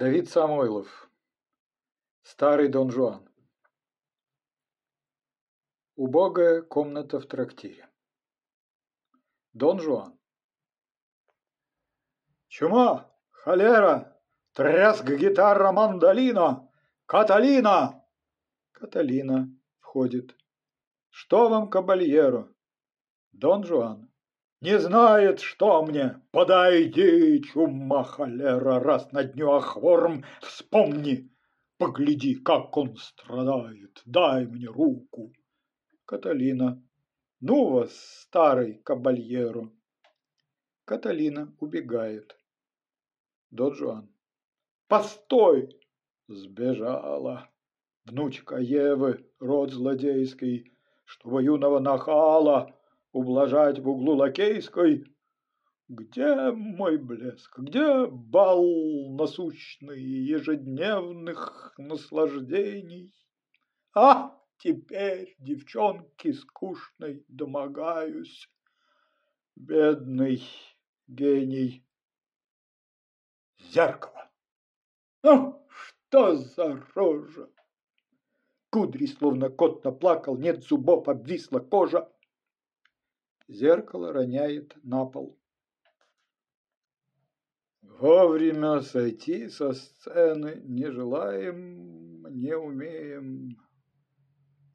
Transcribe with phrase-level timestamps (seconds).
[0.00, 1.10] Давид Самойлов.
[2.22, 3.28] Старый Дон Жуан.
[5.96, 7.90] Убогая комната в трактире.
[9.54, 10.16] Дон Жуан.
[12.46, 14.16] Чума, холера,
[14.52, 16.70] тряск гитара мандолина,
[17.06, 18.04] Каталина!
[18.70, 19.48] Каталина
[19.80, 20.36] входит.
[21.10, 22.48] Что вам, кабальеро?
[23.32, 24.07] Дон Жуан.
[24.60, 26.20] Не знает, что мне.
[26.32, 31.30] Подойди, чума холера, раз на дню охворм, вспомни.
[31.76, 34.02] Погляди, как он страдает.
[34.04, 35.32] Дай мне руку.
[36.06, 36.82] Каталина.
[37.40, 39.70] Ну вас, старый кабальеро.
[40.84, 42.36] Каталина убегает.
[43.50, 44.12] Дон Жуан.
[44.88, 45.78] Постой!
[46.26, 47.48] Сбежала.
[48.06, 50.72] Внучка Евы, род злодейский,
[51.04, 52.74] Чтобы юного нахала
[53.12, 55.04] ублажать в углу лакейской.
[55.88, 58.62] Где мой блеск, где бал
[59.16, 63.14] насущный ежедневных наслаждений?
[63.94, 68.50] А теперь девчонки скучной домогаюсь.
[69.56, 70.42] Бедный
[71.06, 71.86] гений.
[73.58, 74.30] Зеркало.
[75.22, 77.48] Ну, что за рожа?
[78.70, 82.12] Кудри, словно кот наплакал, нет зубов, обвисла кожа.
[83.48, 85.38] Зеркало роняет на пол.
[87.80, 93.56] Вовремя сойти со сцены не желаем, не умеем.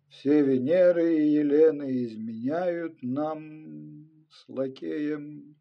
[0.09, 5.55] Все Венеры и Елены изменяют нам с лакеем.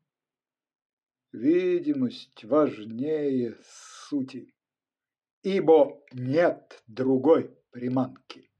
[1.32, 3.56] Видимость важнее
[4.08, 4.52] сути,
[5.42, 8.50] ибо нет другой приманки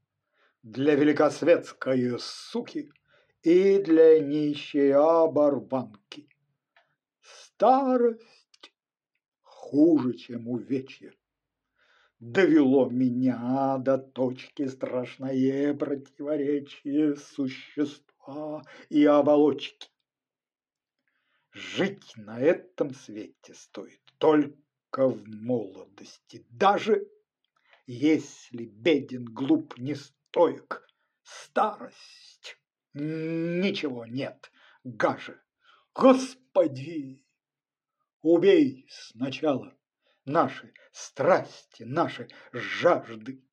[0.63, 2.89] для великосветской суки
[3.43, 6.29] и для нищей оборванки.
[7.21, 8.73] Старость
[9.41, 11.13] хуже, чем увечье.
[12.19, 19.89] Довело меня до точки страшное противоречие существа и оболочки.
[21.51, 27.05] Жить на этом свете стоит только в молодости, даже
[27.85, 30.87] если беден, глуп, не стоек.
[31.23, 32.57] Старость
[32.93, 34.51] ничего нет
[34.83, 35.39] гаже.
[35.93, 37.23] Господи,
[38.21, 39.73] убей сначала
[40.25, 43.43] наши страсти, наши жажды.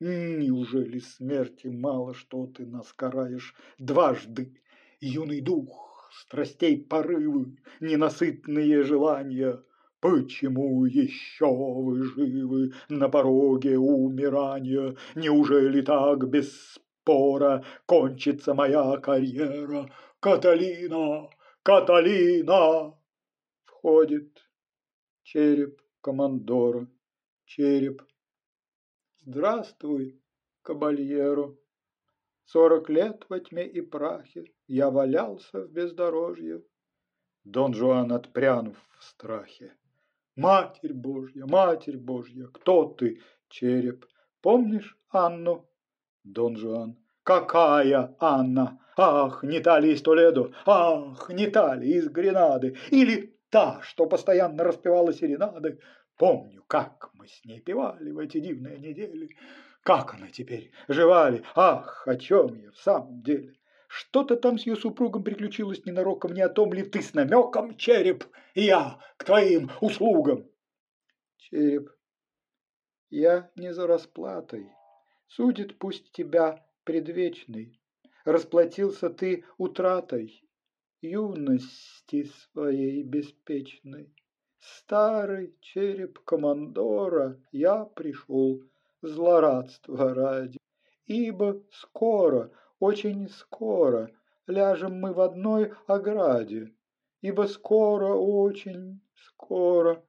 [0.00, 4.60] Неужели смерти мало, что ты нас караешь дважды,
[5.00, 9.62] юный дух, страстей порывы, ненасытные желания?
[10.00, 14.96] Почему еще вы живы на пороге умирания?
[15.14, 19.90] Неужели так без спора кончится моя карьера?
[20.20, 21.28] Каталина!
[21.62, 22.94] Каталина!
[23.66, 24.42] Входит
[25.22, 26.86] череп командора,
[27.44, 28.02] череп.
[29.20, 30.18] Здравствуй,
[30.62, 31.54] кабальеро.
[32.46, 36.62] Сорок лет во тьме и прахе я валялся в бездорожье.
[37.44, 39.74] Дон Жуан отпрянув в страхе.
[40.36, 44.06] Матерь Божья, Матерь Божья, кто ты, череп?
[44.40, 45.68] Помнишь Анну?
[46.24, 46.96] Дон Жуан.
[47.22, 48.80] Какая Анна?
[48.96, 50.52] Ах, не та ли из Толедо?
[50.66, 52.76] Ах, не та ли из Гренады?
[52.90, 55.80] Или та, что постоянно распевала серенады?
[56.16, 59.36] Помню, как мы с ней певали в эти дивные недели.
[59.82, 60.72] Как она теперь?
[60.88, 61.42] Жива ли?
[61.54, 63.54] Ах, о чем я в самом деле?
[63.88, 68.24] Что-то там с ее супругом приключилось ненароком, не о том ли ты с намеком, череп,
[68.54, 70.48] и я к твоим услугам.
[71.36, 71.90] Череп,
[73.10, 74.72] я не за расплатой.
[75.26, 77.80] Судит пусть тебя предвечный.
[78.24, 80.42] Расплатился ты утратой
[81.00, 84.14] юности своей беспечной.
[84.60, 88.62] Старый череп командора я пришел
[89.02, 90.58] злорадства ради,
[91.04, 94.10] ибо скоро очень скоро
[94.46, 96.72] ляжем мы в одной ограде,
[97.20, 100.02] ибо скоро, очень скоро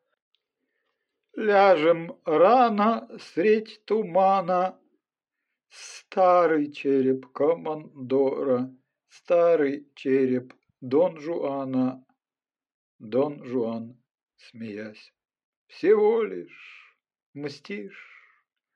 [1.36, 4.78] ляжем рано средь тумана.
[5.70, 8.74] Старый череп командора,
[9.10, 12.06] старый череп Дон Жуана,
[13.00, 13.98] Дон Жуан,
[14.38, 15.14] смеясь,
[15.68, 16.98] всего лишь
[17.34, 18.16] мстишь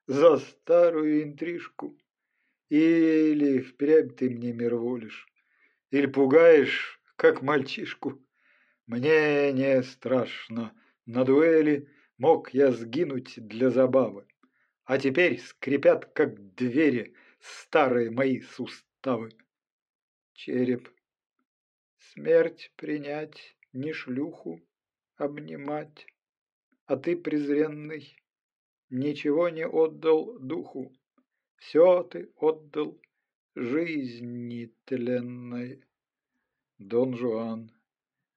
[0.07, 1.97] за старую интрижку.
[2.69, 5.27] Или впрямь ты мне мирволишь,
[5.89, 8.21] или пугаешь, как мальчишку.
[8.85, 10.73] Мне не страшно,
[11.05, 14.27] на дуэли мог я сгинуть для забавы.
[14.89, 19.29] А теперь скрипят, как двери, старые мои суставы.
[20.33, 20.89] Череп.
[21.95, 24.59] Смерть принять, не шлюху
[25.17, 26.07] обнимать.
[26.87, 28.17] А ты, презренный,
[28.89, 30.91] ничего не отдал духу,
[31.57, 32.99] Все ты отдал
[33.53, 35.83] жизни тленной.
[36.79, 37.71] Дон Жуан,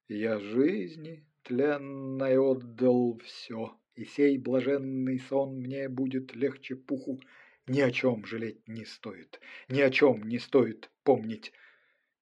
[0.07, 7.19] я жизни тленной отдал все, И сей блаженный сон мне будет легче пуху.
[7.67, 11.53] Ни о чем жалеть не стоит, ни о чем не стоит помнить.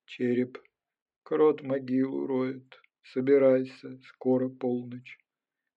[0.05, 0.59] Череп,
[1.23, 5.17] крот могилу роет, собирайся, скоро полночь.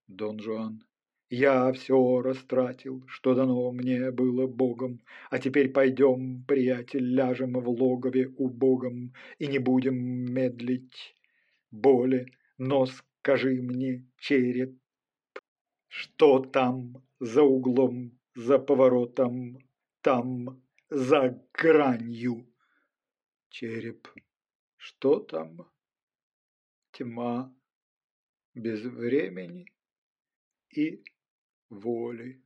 [0.06, 0.84] Дон Жуан,
[1.30, 5.00] я все растратил, что дано мне было Богом,
[5.30, 11.16] а теперь пойдем, приятель, ляжем в логове убогом и не будем медлить.
[11.70, 12.26] Боли,
[12.58, 14.78] но скажи мне, череп,
[15.94, 19.58] что там за углом, за поворотом,
[20.00, 20.60] там
[20.90, 22.52] за гранью?
[23.48, 24.08] Череп,
[24.76, 25.70] что там?
[26.90, 27.54] Тьма
[28.54, 29.72] без времени
[30.68, 31.04] и
[31.70, 32.42] воли.